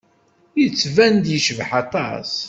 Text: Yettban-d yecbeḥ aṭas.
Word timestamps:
Yettban-d 0.61 1.25
yecbeḥ 1.33 1.71
aṭas. 1.81 2.31